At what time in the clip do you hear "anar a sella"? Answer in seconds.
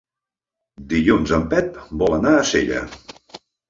2.21-2.85